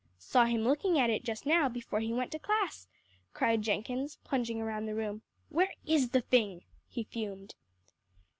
"Saw 0.17 0.45
him 0.45 0.63
looking 0.63 0.97
at 0.97 1.11
it 1.11 1.23
just 1.23 1.45
now, 1.45 1.69
before 1.69 1.99
he 1.99 2.11
went 2.11 2.31
to 2.31 2.39
class," 2.39 2.87
cried 3.35 3.61
Jenkins, 3.61 4.17
plunging 4.23 4.59
around 4.59 4.87
the 4.87 4.95
room. 4.95 5.21
"Where 5.49 5.69
is 5.85 6.09
the 6.09 6.21
thing?" 6.21 6.63
he 6.89 7.03
fumed. 7.03 7.53